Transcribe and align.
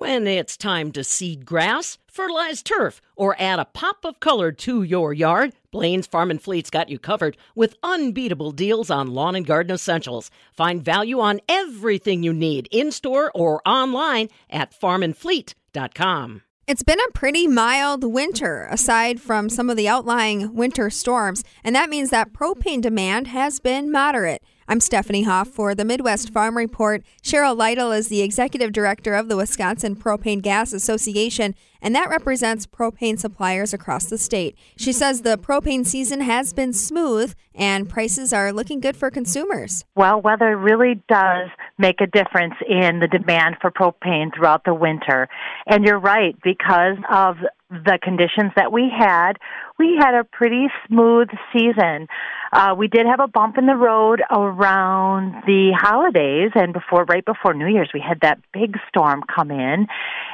When 0.00 0.26
it's 0.26 0.56
time 0.56 0.92
to 0.92 1.04
seed 1.04 1.44
grass, 1.44 1.98
fertilize 2.06 2.62
turf, 2.62 3.02
or 3.16 3.36
add 3.38 3.58
a 3.58 3.66
pop 3.66 4.06
of 4.06 4.18
color 4.18 4.50
to 4.50 4.82
your 4.82 5.12
yard, 5.12 5.52
Blain's 5.70 6.06
Farm 6.06 6.30
and 6.30 6.40
Fleet's 6.40 6.70
got 6.70 6.88
you 6.88 6.98
covered 6.98 7.36
with 7.54 7.76
unbeatable 7.82 8.52
deals 8.52 8.90
on 8.90 9.12
lawn 9.12 9.34
and 9.34 9.44
garden 9.44 9.74
essentials. 9.74 10.30
Find 10.54 10.82
value 10.82 11.20
on 11.20 11.42
everything 11.50 12.22
you 12.22 12.32
need 12.32 12.66
in 12.70 12.92
store 12.92 13.30
or 13.34 13.60
online 13.68 14.28
at 14.48 14.72
farmandfleet.com. 14.72 16.42
It's 16.66 16.82
been 16.82 17.00
a 17.00 17.12
pretty 17.12 17.46
mild 17.46 18.02
winter, 18.02 18.68
aside 18.70 19.20
from 19.20 19.50
some 19.50 19.68
of 19.68 19.76
the 19.76 19.88
outlying 19.88 20.54
winter 20.54 20.88
storms, 20.88 21.44
and 21.62 21.76
that 21.76 21.90
means 21.90 22.08
that 22.08 22.32
propane 22.32 22.80
demand 22.80 23.26
has 23.26 23.60
been 23.60 23.92
moderate. 23.92 24.42
I'm 24.70 24.78
Stephanie 24.78 25.24
Hoff 25.24 25.48
for 25.48 25.74
the 25.74 25.84
Midwest 25.84 26.32
Farm 26.32 26.56
Report. 26.56 27.02
Cheryl 27.24 27.56
Lytle 27.56 27.90
is 27.90 28.06
the 28.06 28.22
executive 28.22 28.70
director 28.70 29.14
of 29.14 29.28
the 29.28 29.36
Wisconsin 29.36 29.96
Propane 29.96 30.40
Gas 30.40 30.72
Association, 30.72 31.56
and 31.82 31.92
that 31.96 32.08
represents 32.08 32.68
propane 32.68 33.18
suppliers 33.18 33.74
across 33.74 34.04
the 34.04 34.16
state. 34.16 34.56
She 34.76 34.92
says 34.92 35.22
the 35.22 35.36
propane 35.36 35.84
season 35.84 36.20
has 36.20 36.52
been 36.52 36.72
smooth 36.72 37.34
and 37.52 37.88
prices 37.88 38.32
are 38.32 38.52
looking 38.52 38.78
good 38.78 38.96
for 38.96 39.10
consumers. 39.10 39.84
Well, 39.96 40.20
weather 40.20 40.56
really 40.56 41.02
does 41.08 41.48
make 41.76 42.00
a 42.00 42.06
difference 42.06 42.54
in 42.68 43.00
the 43.00 43.08
demand 43.08 43.56
for 43.60 43.72
propane 43.72 44.32
throughout 44.32 44.64
the 44.64 44.74
winter. 44.74 45.28
And 45.66 45.84
you're 45.84 45.98
right, 45.98 46.36
because 46.44 46.96
of 47.12 47.38
the 47.70 47.98
conditions 48.02 48.50
that 48.56 48.72
we 48.72 48.90
had, 48.90 49.34
we 49.78 49.96
had 49.98 50.14
a 50.14 50.24
pretty 50.24 50.66
smooth 50.86 51.28
season. 51.52 52.08
Uh, 52.52 52.74
we 52.76 52.88
did 52.88 53.06
have 53.06 53.20
a 53.20 53.28
bump 53.28 53.56
in 53.56 53.66
the 53.66 53.76
road 53.76 54.20
around 54.30 55.44
the 55.46 55.72
holidays 55.78 56.50
and 56.56 56.72
before, 56.72 57.04
right 57.04 57.24
before 57.24 57.54
New 57.54 57.68
Year's, 57.68 57.90
we 57.94 58.00
had 58.00 58.20
that 58.22 58.40
big 58.52 58.76
storm 58.88 59.22
come 59.32 59.52
in, 59.52 59.86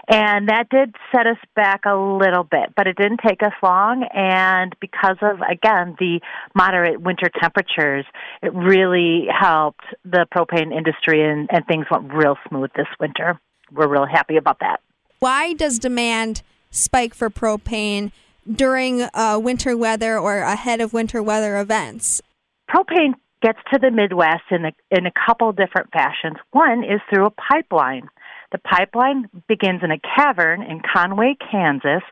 and 0.08 0.48
that 0.48 0.68
did 0.70 0.94
set 1.14 1.26
us 1.26 1.36
back 1.54 1.82
a 1.84 1.94
little 1.94 2.42
bit, 2.42 2.72
but 2.74 2.86
it 2.86 2.96
didn't 2.96 3.20
take 3.26 3.42
us 3.42 3.52
long. 3.62 4.08
And 4.14 4.74
because 4.80 5.18
of 5.20 5.40
again 5.42 5.94
the 5.98 6.20
moderate 6.54 7.02
winter 7.02 7.30
temperatures, 7.38 8.06
it 8.42 8.54
really 8.54 9.26
helped 9.28 9.84
the 10.04 10.26
propane 10.34 10.74
industry, 10.74 11.22
and, 11.22 11.50
and 11.52 11.66
things 11.66 11.86
went 11.90 12.10
real 12.12 12.36
smooth 12.48 12.70
this 12.74 12.88
winter. 12.98 13.38
We're 13.70 13.88
real 13.88 14.06
happy 14.06 14.36
about 14.36 14.60
that. 14.60 14.80
Why 15.18 15.52
does 15.52 15.78
demand 15.78 16.42
spike 16.70 17.14
for 17.14 17.30
propane 17.30 18.12
during 18.50 19.02
uh, 19.14 19.38
winter 19.42 19.76
weather 19.76 20.18
or 20.18 20.38
ahead 20.38 20.80
of 20.80 20.92
winter 20.92 21.22
weather 21.22 21.58
events? 21.58 22.22
Propane 22.70 23.14
gets 23.42 23.58
to 23.72 23.78
the 23.78 23.90
Midwest 23.90 24.44
in 24.50 24.64
a, 24.66 24.72
in 24.90 25.06
a 25.06 25.12
couple 25.26 25.52
different 25.52 25.90
fashions. 25.92 26.36
One 26.52 26.84
is 26.84 27.00
through 27.08 27.26
a 27.26 27.30
pipeline. 27.30 28.08
The 28.52 28.58
pipeline 28.58 29.28
begins 29.48 29.82
in 29.82 29.90
a 29.90 29.98
cavern 29.98 30.62
in 30.62 30.80
Conway, 30.80 31.36
Kansas, 31.50 32.02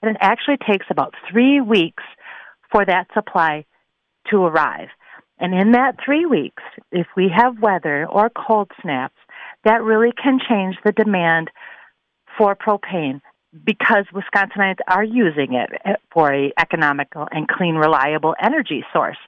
and 0.00 0.10
it 0.10 0.16
actually 0.20 0.58
takes 0.68 0.86
about 0.90 1.14
three 1.30 1.60
weeks 1.60 2.02
for 2.70 2.84
that 2.84 3.06
supply 3.14 3.64
to 4.30 4.44
arrive. 4.44 4.88
And 5.38 5.54
in 5.54 5.72
that 5.72 5.96
three 6.04 6.26
weeks, 6.26 6.62
if 6.90 7.06
we 7.16 7.30
have 7.34 7.60
weather 7.60 8.06
or 8.06 8.30
cold 8.30 8.70
snaps, 8.80 9.16
that 9.64 9.82
really 9.82 10.12
can 10.12 10.38
change 10.48 10.76
the 10.84 10.92
demand 10.92 11.50
for 12.38 12.56
propane 12.56 13.20
because 13.64 14.06
Wisconsinites 14.12 14.78
are 14.88 15.04
using 15.04 15.54
it 15.54 15.70
for 16.12 16.32
a 16.32 16.52
economical 16.58 17.26
and 17.30 17.48
clean, 17.48 17.74
reliable 17.74 18.34
energy 18.42 18.84
source. 18.92 19.18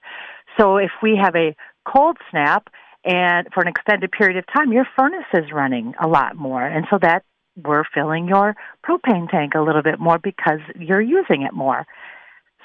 So 0.58 0.77
if 0.77 0.91
we 1.03 1.19
have 1.22 1.34
a 1.36 1.55
cold 1.86 2.16
snap 2.31 2.69
and 3.05 3.48
for 3.53 3.62
an 3.62 3.69
extended 3.69 4.11
period 4.12 4.39
of 4.39 4.44
time, 4.55 4.72
your 4.72 4.86
furnace 4.97 5.27
is 5.34 5.53
running 5.53 5.94
a 6.00 6.08
lot 6.08 6.36
more, 6.36 6.64
and 6.64 6.86
so 6.91 6.98
that 7.03 7.25
we're 7.56 7.84
filling 7.94 8.27
your 8.27 8.56
propane 8.84 9.31
tank 9.31 9.53
a 9.55 9.61
little 9.61 9.83
bit 9.83 10.00
more 10.00 10.19
because 10.19 10.61
you're 10.78 11.00
using 11.00 11.42
it 11.42 11.53
more. 11.53 11.86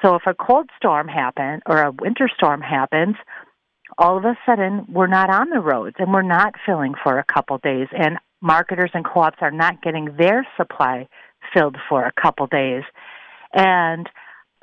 So 0.02 0.16
if 0.16 0.24
a 0.26 0.34
cold 0.34 0.70
storm 0.78 1.08
happens 1.08 1.62
or 1.66 1.84
a 1.84 1.92
winter 1.92 2.30
storm 2.34 2.62
happens, 2.62 3.16
all 3.98 4.18
of 4.18 4.24
a 4.24 4.38
sudden 4.46 4.86
we're 4.88 5.08
not 5.08 5.30
on 5.30 5.50
the 5.50 5.60
roads 5.60 5.98
and 6.00 6.14
we're 6.14 6.22
not 6.22 6.54
filling 6.66 6.94
for 7.04 7.20
a 7.20 7.26
couple 7.26 7.58
days 7.58 7.88
and 7.92 8.18
marketers 8.42 8.92
and 8.94 9.06
co-ops 9.06 9.40
are 9.42 9.52
not 9.52 9.82
getting 9.82 10.16
their 10.18 10.48
supply 10.56 11.08
filled 11.54 11.78
for 11.88 12.06
a 12.06 12.22
couple 12.22 12.48
days. 12.48 12.84
And 13.54 14.08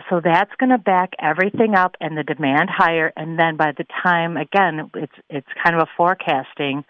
so 0.08 0.20
that's 0.22 0.52
going 0.58 0.70
to 0.70 0.78
back 0.78 1.12
everything 1.20 1.74
up 1.74 1.96
and 2.00 2.16
the 2.16 2.22
demand 2.22 2.68
higher 2.70 3.12
and 3.16 3.38
then 3.38 3.56
by 3.56 3.72
the 3.76 3.86
time 4.02 4.36
again 4.36 4.90
it's 4.94 5.12
it's 5.30 5.46
kind 5.62 5.74
of 5.74 5.82
a 5.82 5.90
forecasting 5.96 6.84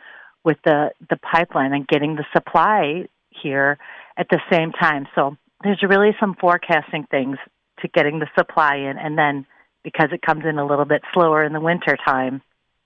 with 0.45 0.57
the 0.65 0.91
the 1.09 1.17
pipeline 1.17 1.73
and 1.73 1.87
getting 1.87 2.17
the 2.17 2.25
supply 2.35 3.05
here 3.31 3.79
at 4.17 4.27
the 4.31 4.41
same 4.51 4.73
time. 4.73 5.07
So 5.15 5.37
there's 5.63 5.83
really 5.89 6.17
some 6.19 6.35
forecasting 6.35 7.07
things 7.11 7.39
to 7.81 7.89
getting 7.89 8.19
the 8.19 8.29
supply 8.37 8.77
in 8.77 8.99
and 8.99 9.17
then 9.17 9.47
because 9.85 10.09
it 10.13 10.21
comes 10.21 10.45
in 10.45 10.59
a 10.59 10.67
little 10.67 10.85
bit 10.85 11.03
slower 11.15 11.45
in 11.45 11.53
the 11.53 11.61
winter 11.61 11.97
time, 12.05 12.43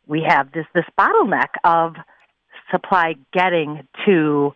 we 0.06 0.22
have 0.28 0.52
this 0.52 0.66
this 0.74 0.84
bottleneck 0.98 1.48
of 1.64 1.94
supply 2.70 3.14
getting 3.32 3.86
to 4.04 4.52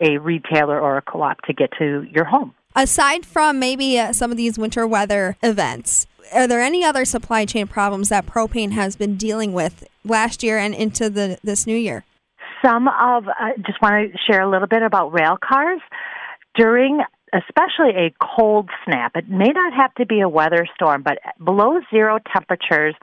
a 0.00 0.18
retailer 0.18 0.80
or 0.80 0.96
a 0.96 1.02
co-op 1.02 1.40
to 1.42 1.52
get 1.52 1.70
to 1.78 2.06
your 2.10 2.24
home. 2.24 2.54
Aside 2.74 3.26
from 3.26 3.58
maybe 3.58 3.98
uh, 3.98 4.12
some 4.12 4.30
of 4.30 4.36
these 4.36 4.58
winter 4.58 4.86
weather 4.86 5.36
events, 5.42 6.06
are 6.32 6.46
there 6.46 6.60
any 6.60 6.84
other 6.84 7.04
supply 7.04 7.44
chain 7.44 7.66
problems 7.66 8.08
that 8.08 8.26
propane 8.26 8.72
has 8.72 8.96
been 8.96 9.16
dealing 9.16 9.52
with 9.52 9.84
last 10.04 10.42
year 10.42 10.58
and 10.58 10.74
into 10.74 11.10
the 11.10 11.38
this 11.42 11.66
new 11.66 11.76
year? 11.76 12.04
Some 12.64 12.88
of 12.88 13.24
I 13.28 13.50
uh, 13.50 13.62
just 13.66 13.80
want 13.82 14.12
to 14.12 14.18
share 14.26 14.42
a 14.42 14.50
little 14.50 14.68
bit 14.68 14.82
about 14.82 15.12
rail 15.12 15.36
cars 15.42 15.80
during 16.54 17.00
especially 17.32 17.90
a 17.96 18.12
cold 18.36 18.68
snap. 18.84 19.12
It 19.14 19.28
may 19.28 19.52
not 19.52 19.72
have 19.72 19.94
to 19.94 20.06
be 20.06 20.20
a 20.20 20.28
weather 20.28 20.66
storm, 20.74 21.02
but 21.02 21.18
below 21.42 21.80
zero 21.90 22.18
temperatures 22.32 22.94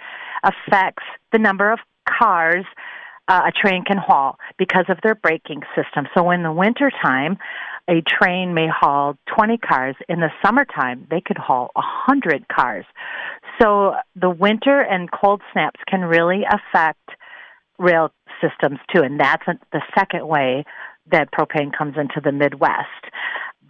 affects 0.44 1.04
the 1.32 1.40
number 1.40 1.72
of 1.72 1.80
cars 2.08 2.66
uh, 3.28 3.42
a 3.48 3.52
train 3.52 3.84
can 3.84 3.98
haul 3.98 4.38
because 4.58 4.86
of 4.90 4.98
their 5.04 5.16
braking 5.16 5.62
system. 5.76 6.08
So 6.16 6.32
in 6.32 6.44
the 6.44 6.52
wintertime, 6.52 7.38
a 7.90 8.02
train 8.02 8.54
may 8.54 8.68
haul 8.68 9.16
20 9.36 9.58
cars. 9.58 9.96
In 10.10 10.20
the 10.20 10.30
summertime, 10.44 11.08
they 11.10 11.22
could 11.22 11.38
haul 11.38 11.72
100 11.74 12.48
cars. 12.48 12.86
So 13.62 13.94
the 14.16 14.30
winter 14.30 14.80
and 14.80 15.10
cold 15.12 15.42
snaps 15.52 15.80
can 15.88 16.02
really 16.02 16.44
affect 16.46 17.10
rail 17.80 18.12
systems 18.42 18.80
too, 18.94 19.02
and 19.02 19.20
that's 19.20 19.46
the 19.72 19.82
second 19.98 20.28
way 20.28 20.66
that 21.12 21.32
propane 21.32 21.72
comes 21.76 21.96
into 21.98 22.20
the 22.24 22.32
Midwest. 22.32 22.88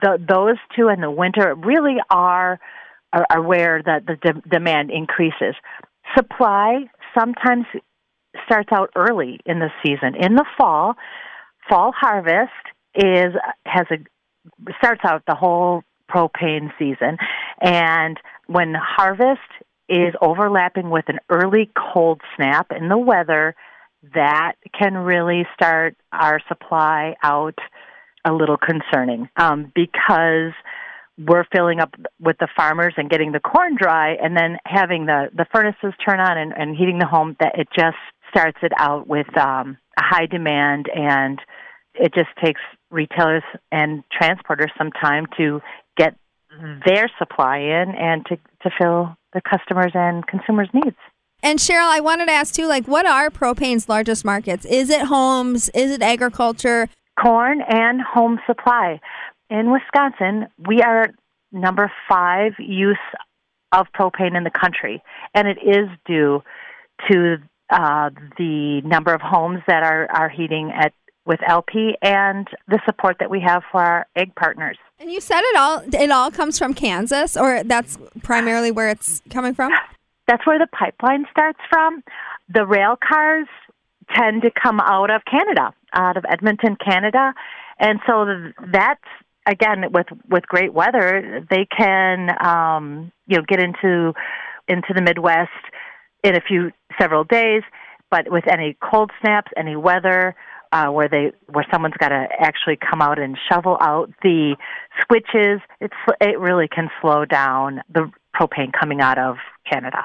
The, 0.02 0.18
those 0.18 0.58
two 0.76 0.90
in 0.90 1.02
the 1.02 1.12
winter 1.12 1.56
really 1.56 1.98
are 2.10 2.60
are, 3.14 3.26
are 3.30 3.42
where 3.42 3.82
the, 3.82 4.02
the 4.06 4.16
de- 4.16 4.50
demand 4.50 4.92
increases. 4.92 5.56
Supply 6.16 6.86
sometimes 7.18 7.66
starts 8.46 8.70
out 8.72 8.92
early 8.96 9.40
in 9.46 9.60
the 9.60 9.70
season. 9.84 10.16
In 10.16 10.36
the 10.36 10.46
fall, 10.58 10.96
fall 11.70 11.92
harvest 11.92 12.52
is 12.96 13.34
has 13.66 13.86
a 13.92 13.98
starts 14.78 15.02
out 15.04 15.24
the 15.28 15.36
whole 15.36 15.84
propane 16.10 16.72
season, 16.80 17.18
and 17.62 18.20
when 18.48 18.74
harvest 18.74 19.42
is 19.90 20.14
overlapping 20.22 20.90
with 20.90 21.06
an 21.08 21.20
early 21.30 21.70
cold 21.94 22.22
snap 22.36 22.72
in 22.72 22.90
the 22.90 22.98
weather, 22.98 23.56
that 24.14 24.54
can 24.78 24.96
really 24.96 25.46
start 25.54 25.96
our 26.12 26.42
supply 26.48 27.16
out 27.24 27.58
a 28.26 28.34
little 28.34 28.58
concerning 28.58 29.30
um, 29.38 29.72
because 29.74 30.54
we're 31.18 31.46
filling 31.52 31.80
up 31.80 31.96
with 32.20 32.38
the 32.40 32.48
farmers 32.56 32.94
and 32.98 33.10
getting 33.10 33.32
the 33.32 33.40
corn 33.40 33.76
dry 33.76 34.14
and 34.14 34.38
then 34.38 34.58
having 34.66 35.06
the 35.06 35.30
the 35.36 35.46
furnaces 35.52 35.94
turn 36.08 36.20
on 36.20 36.38
and, 36.38 36.54
and 36.56 36.76
heating 36.76 37.00
the 37.00 37.08
home 37.08 37.36
that 37.40 37.58
it 37.58 37.68
just 37.76 37.98
starts 38.38 38.60
it 38.62 38.72
out 38.78 39.08
with 39.08 39.36
um, 39.36 39.78
a 39.98 40.04
high 40.04 40.28
demand, 40.28 40.88
and 40.94 41.40
it 41.96 42.14
just 42.14 42.30
takes 42.44 42.62
retailers 42.92 43.42
and 43.72 44.04
transporters 44.22 44.70
some 44.78 44.92
time 44.92 45.26
to 45.36 45.60
get 45.98 46.16
their 46.86 47.10
supply 47.18 47.58
in 47.58 47.96
and 47.96 48.26
to, 48.28 48.36
to 48.62 48.70
fill 48.80 49.16
the 49.34 49.42
customers 49.42 49.92
and 49.96 50.26
consumers' 50.28 50.70
needs. 50.72 50.96
And 51.42 51.58
Cheryl, 51.58 51.88
I 51.88 52.00
wanted 52.00 52.28
to 52.28 52.32
ask 52.32 52.54
too, 52.54 52.68
like, 52.68 52.88
what 52.88 53.08
are 53.08 53.32
propane's 53.32 53.90
largest 53.90 54.24
markets? 54.24 54.66
Is 54.66 54.92
it 54.92 55.02
homes? 55.02 55.70
Is 55.70 55.92
it 55.92 56.04
agriculture? 56.04 56.90
Corn 57.20 57.62
and 57.68 58.02
home 58.02 58.40
supply. 58.46 59.00
In 59.50 59.72
Wisconsin, 59.72 60.48
we 60.68 60.82
are 60.82 61.10
number 61.52 61.92
five 62.08 62.54
use 62.60 62.98
of 63.72 63.88
propane 63.98 64.38
in 64.38 64.44
the 64.44 64.52
country, 64.52 65.02
and 65.34 65.48
it 65.48 65.58
is 65.58 65.90
due 66.06 66.44
to 67.10 67.38
uh, 67.70 68.10
the 68.38 68.82
number 68.84 69.14
of 69.14 69.22
homes 69.22 69.60
that 69.68 69.84
are, 69.84 70.08
are 70.12 70.30
heating 70.30 70.72
at 70.76 70.94
with 71.26 71.40
LP 71.46 71.96
and 72.02 72.48
the 72.70 72.80
support 72.86 73.18
that 73.20 73.30
we 73.30 73.42
have 73.42 73.62
for 73.70 73.84
our 73.84 74.08
ag 74.16 74.34
partners. 74.36 74.78
And 75.00 75.12
you 75.12 75.20
said 75.20 75.42
it 75.42 75.58
all 75.58 75.84
it 75.94 76.10
all 76.10 76.32
comes 76.32 76.58
from 76.58 76.74
Kansas 76.74 77.36
or 77.36 77.64
that's 77.64 77.98
primarily 78.24 78.72
where 78.72 78.90
it's 78.90 79.22
coming 79.30 79.54
from? 79.54 79.72
That's 80.28 80.46
where 80.46 80.58
the 80.58 80.68
pipeline 80.68 81.26
starts 81.32 81.60
from. 81.70 82.04
The 82.54 82.66
rail 82.66 82.96
cars 82.98 83.48
tend 84.16 84.42
to 84.44 84.52
come 84.52 84.80
out 84.80 85.10
of 85.10 85.22
Canada, 85.30 85.74
out 85.94 86.18
of 86.18 86.26
Edmonton, 86.30 86.78
Canada, 86.84 87.34
And 87.80 88.00
so 88.08 88.26
that's 88.72 89.04
again 89.46 89.86
with 89.92 90.08
with 90.30 90.44
great 90.48 90.74
weather, 90.74 91.46
they 91.50 91.66
can 91.66 92.30
um, 92.46 93.12
you 93.28 93.38
know 93.38 93.44
get 93.48 93.60
into 93.60 94.14
into 94.68 94.94
the 94.94 95.02
Midwest 95.02 95.52
in 96.24 96.36
a 96.36 96.42
few 96.42 96.72
several 97.00 97.24
days. 97.24 97.64
But 98.10 98.32
with 98.32 98.48
any 98.48 98.78
cold 98.82 99.12
snaps, 99.22 99.52
any 99.58 99.76
weather, 99.76 100.36
uh, 100.72 100.88
where 100.88 101.08
they 101.08 101.32
where 101.48 101.66
someone's 101.72 101.96
got 101.98 102.10
to 102.10 102.28
actually 102.40 102.78
come 102.78 103.02
out 103.02 103.20
and 103.20 103.38
shovel 103.50 103.78
out 103.80 104.10
the 104.22 104.56
switches, 105.06 105.62
it's 105.80 105.96
it 106.22 106.40
really 106.40 106.68
can 106.68 106.90
slow 107.02 107.26
down 107.26 107.82
the 107.94 108.12
propane 108.36 108.72
coming 108.78 109.02
out 109.02 109.18
of 109.18 109.38
Canada. 109.70 110.04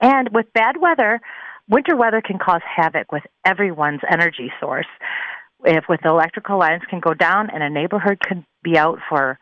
And 0.00 0.30
with 0.32 0.52
bad 0.52 0.76
weather, 0.80 1.20
winter 1.68 1.96
weather 1.96 2.22
can 2.24 2.38
cause 2.38 2.62
havoc 2.64 3.12
with 3.12 3.24
everyone's 3.44 4.00
energy 4.10 4.52
source. 4.60 4.86
If 5.64 5.84
with 5.88 6.04
electrical 6.04 6.58
lines 6.58 6.82
can 6.88 7.00
go 7.00 7.14
down 7.14 7.50
and 7.50 7.62
a 7.62 7.70
neighborhood 7.70 8.20
could 8.20 8.44
be 8.62 8.78
out 8.78 8.98
for 9.08 9.38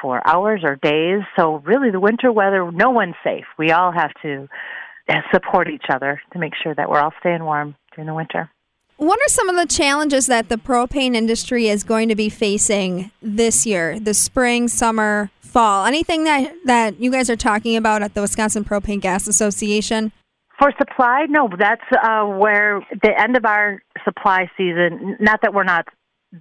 for 0.00 0.26
hours 0.26 0.62
or 0.64 0.76
days. 0.76 1.22
So 1.36 1.62
really 1.64 1.90
the 1.90 2.00
winter 2.00 2.32
weather, 2.32 2.70
no 2.72 2.90
one's 2.90 3.14
safe. 3.22 3.44
We 3.56 3.70
all 3.70 3.92
have 3.92 4.10
to 4.22 4.48
support 5.32 5.68
each 5.68 5.86
other 5.90 6.20
to 6.32 6.38
make 6.38 6.52
sure 6.62 6.74
that 6.74 6.88
we're 6.88 7.00
all 7.00 7.12
staying 7.20 7.44
warm 7.44 7.74
during 7.94 8.06
the 8.06 8.14
winter. 8.14 8.50
What 8.96 9.18
are 9.18 9.28
some 9.28 9.48
of 9.48 9.56
the 9.56 9.66
challenges 9.66 10.26
that 10.26 10.48
the 10.48 10.56
propane 10.56 11.16
industry 11.16 11.68
is 11.68 11.82
going 11.82 12.08
to 12.08 12.14
be 12.14 12.28
facing 12.28 13.10
this 13.20 13.66
year, 13.66 13.98
the 13.98 14.14
spring, 14.14 14.68
summer, 14.68 15.30
fall? 15.40 15.86
Anything 15.86 16.24
that, 16.24 16.54
that 16.66 17.00
you 17.00 17.10
guys 17.10 17.28
are 17.28 17.36
talking 17.36 17.76
about 17.76 18.02
at 18.02 18.14
the 18.14 18.20
Wisconsin 18.20 18.64
Propane 18.64 19.00
Gas 19.00 19.26
Association? 19.26 20.12
For 20.58 20.72
supply, 20.78 21.26
no, 21.28 21.48
that's 21.58 21.82
uh, 21.90 22.24
where 22.26 22.86
the 23.02 23.10
end 23.18 23.36
of 23.36 23.44
our 23.44 23.82
supply 24.04 24.48
season, 24.56 25.16
not 25.18 25.40
that 25.42 25.52
we're 25.52 25.64
not 25.64 25.88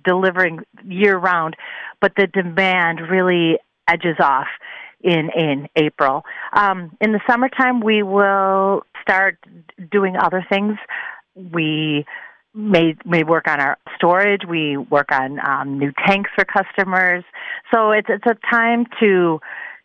delivering 0.05 0.59
year 0.85 1.17
round, 1.17 1.55
but 1.99 2.13
the 2.15 2.27
demand 2.27 2.99
really 3.09 3.57
edges 3.87 4.17
off 4.19 4.47
in 5.03 5.29
in 5.35 5.67
April. 5.75 6.23
Um, 6.53 6.95
in 7.01 7.11
the 7.11 7.21
summertime, 7.29 7.81
we 7.81 8.03
will 8.03 8.83
start 9.01 9.37
doing 9.91 10.15
other 10.15 10.45
things. 10.49 10.77
We 11.35 12.05
may 12.53 12.95
may 13.05 13.23
work 13.23 13.47
on 13.47 13.59
our 13.59 13.77
storage. 13.95 14.41
We 14.47 14.77
work 14.77 15.11
on 15.11 15.39
um, 15.45 15.79
new 15.79 15.91
tanks 16.05 16.29
for 16.35 16.45
customers. 16.45 17.23
So 17.73 17.91
it's 17.91 18.07
it's 18.09 18.25
a 18.25 18.35
time 18.49 18.85
to 18.99 19.39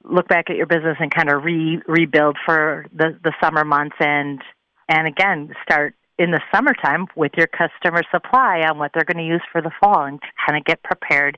look 0.04 0.28
back 0.28 0.50
at 0.50 0.56
your 0.56 0.66
business 0.66 0.96
and 1.00 1.12
kind 1.12 1.30
of 1.30 1.44
re 1.44 1.80
rebuild 1.86 2.36
for 2.44 2.86
the 2.94 3.18
the 3.22 3.32
summer 3.42 3.64
months 3.64 3.96
and 4.00 4.40
and 4.88 5.06
again 5.06 5.52
start 5.62 5.94
in 6.18 6.30
the 6.30 6.40
summertime 6.54 7.06
with 7.14 7.32
your 7.36 7.46
customer 7.46 8.02
supply 8.10 8.62
on 8.68 8.78
what 8.78 8.90
they're 8.94 9.04
going 9.04 9.22
to 9.22 9.30
use 9.30 9.42
for 9.52 9.60
the 9.60 9.70
fall 9.80 10.04
and 10.04 10.20
kind 10.46 10.58
of 10.58 10.64
get 10.64 10.82
prepared 10.82 11.36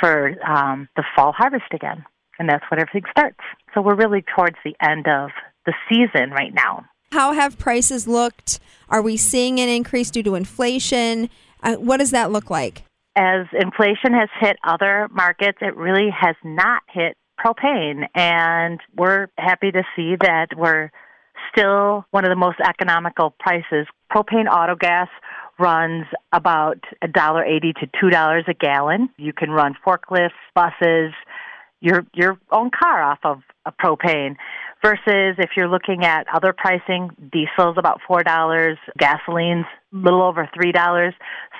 for 0.00 0.34
um, 0.44 0.88
the 0.96 1.04
fall 1.14 1.32
harvest 1.32 1.72
again. 1.72 2.04
And 2.38 2.48
that's 2.48 2.64
when 2.70 2.80
everything 2.80 3.04
starts. 3.10 3.40
So 3.74 3.82
we're 3.82 3.96
really 3.96 4.24
towards 4.36 4.56
the 4.64 4.74
end 4.80 5.06
of 5.08 5.30
the 5.66 5.74
season 5.88 6.30
right 6.30 6.54
now. 6.54 6.84
How 7.12 7.32
have 7.32 7.58
prices 7.58 8.06
looked? 8.06 8.60
Are 8.88 9.02
we 9.02 9.16
seeing 9.16 9.60
an 9.60 9.68
increase 9.68 10.10
due 10.10 10.22
to 10.22 10.34
inflation? 10.34 11.30
Uh, 11.62 11.76
what 11.76 11.96
does 11.98 12.10
that 12.12 12.30
look 12.30 12.50
like? 12.50 12.84
As 13.16 13.46
inflation 13.52 14.12
has 14.12 14.28
hit 14.40 14.56
other 14.62 15.08
markets, 15.10 15.58
it 15.60 15.76
really 15.76 16.10
has 16.10 16.36
not 16.44 16.82
hit 16.92 17.16
propane. 17.44 18.06
And 18.14 18.78
we're 18.96 19.28
happy 19.36 19.72
to 19.72 19.82
see 19.96 20.16
that 20.20 20.48
we're 20.56 20.90
still 21.50 22.04
one 22.10 22.24
of 22.24 22.30
the 22.30 22.36
most 22.36 22.58
economical 22.60 23.34
prices. 23.40 23.86
Propane 24.12 24.48
auto 24.50 24.76
gas 24.76 25.08
runs 25.58 26.04
about 26.32 26.78
a 27.02 27.08
dollar 27.08 27.44
eighty 27.44 27.72
to 27.72 27.88
two 28.00 28.10
dollars 28.10 28.44
a 28.46 28.54
gallon. 28.54 29.08
You 29.16 29.32
can 29.32 29.50
run 29.50 29.74
forklifts, 29.84 30.30
buses, 30.54 31.12
your 31.80 32.04
your 32.14 32.38
own 32.50 32.70
car 32.70 33.02
off 33.02 33.18
of 33.24 33.40
a 33.64 33.72
propane. 33.72 34.36
Versus 34.80 35.34
if 35.38 35.50
you're 35.56 35.68
looking 35.68 36.04
at 36.04 36.26
other 36.32 36.54
pricing, 36.56 37.10
diesel's 37.32 37.76
about 37.78 38.00
four 38.06 38.22
dollars, 38.22 38.78
gasoline's 39.00 39.66
a 39.92 39.96
little 39.96 40.22
over 40.22 40.48
three 40.54 40.72
dollars. 40.72 41.14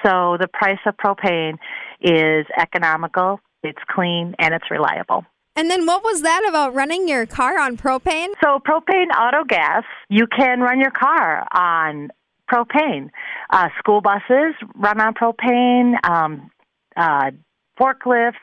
So 0.05 0.37
the 0.41 0.49
price 0.53 0.79
of 0.87 0.97
propane 0.97 1.59
is 2.01 2.47
economical, 2.57 3.41
it's 3.63 3.81
clean, 3.91 4.35
and 4.39 4.55
it's 4.55 4.71
reliable. 4.71 5.25
And 5.59 5.69
then 5.69 5.87
what 5.87 6.05
was 6.05 6.23
that 6.23 6.47
about 6.49 6.73
running 6.77 7.09
your 7.09 7.27
car 7.27 7.59
on 7.59 7.77
propane? 7.77 8.29
So, 8.41 8.61
propane 8.61 9.11
auto 9.11 9.43
gas, 9.43 9.83
you 10.09 10.29
can 10.29 10.61
run 10.61 10.79
your 10.79 10.93
car 10.93 11.45
on 11.53 12.11
propane. 12.49 13.11
Uh, 13.51 13.69
school 13.77 14.01
buses 14.01 14.55
run 14.77 15.01
on 15.01 15.15
propane, 15.15 15.95
um, 16.09 16.49
uh, 16.97 17.33
forklifts. 17.77 18.35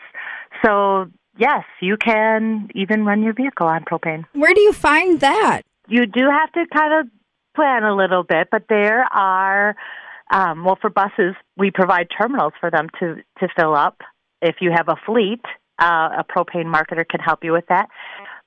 So, 0.61 1.05
yes, 1.37 1.63
you 1.81 1.97
can 1.97 2.69
even 2.75 3.05
run 3.05 3.23
your 3.23 3.33
vehicle 3.33 3.67
on 3.67 3.83
propane. 3.83 4.25
Where 4.33 4.53
do 4.53 4.61
you 4.61 4.73
find 4.73 5.19
that? 5.19 5.61
You 5.87 6.05
do 6.05 6.29
have 6.29 6.51
to 6.53 6.65
kind 6.75 6.99
of 6.99 7.11
plan 7.55 7.83
a 7.83 7.95
little 7.95 8.23
bit, 8.23 8.47
but 8.51 8.63
there 8.69 9.03
are, 9.13 9.75
um, 10.31 10.65
well, 10.65 10.77
for 10.81 10.89
buses, 10.89 11.35
we 11.57 11.71
provide 11.71 12.07
terminals 12.17 12.53
for 12.59 12.69
them 12.69 12.87
to, 12.99 13.15
to 13.39 13.47
fill 13.55 13.75
up. 13.75 14.01
If 14.41 14.57
you 14.61 14.71
have 14.75 14.89
a 14.89 14.95
fleet, 15.05 15.41
uh, 15.81 16.09
a 16.19 16.23
propane 16.23 16.65
marketer 16.65 17.07
can 17.07 17.19
help 17.19 17.43
you 17.43 17.51
with 17.53 17.65
that. 17.69 17.87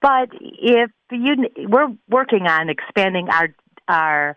But 0.00 0.28
if 0.40 0.90
you, 1.10 1.48
we're 1.68 1.92
working 2.08 2.46
on 2.46 2.68
expanding 2.68 3.28
our 3.30 3.54
our 3.88 4.36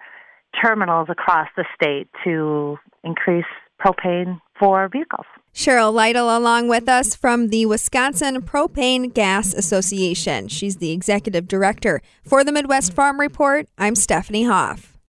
terminals 0.61 1.07
across 1.09 1.47
the 1.55 1.65
state 1.75 2.07
to 2.23 2.77
increase 3.03 3.45
propane 3.79 4.39
for 4.59 4.89
vehicles. 4.89 5.25
Cheryl 5.57 5.91
Lytle 5.91 6.37
along 6.37 6.67
with 6.67 6.87
us 6.87 7.15
from 7.15 7.47
the 7.47 7.65
Wisconsin 7.65 8.43
Propane 8.43 9.11
Gas 9.11 9.55
Association. 9.55 10.47
She's 10.49 10.77
the 10.77 10.91
executive 10.91 11.47
director. 11.47 12.03
For 12.21 12.43
the 12.43 12.51
Midwest 12.51 12.93
Farm 12.93 13.19
Report, 13.19 13.67
I'm 13.75 13.95
Stephanie 13.95 14.43
Hoff. 14.43 14.96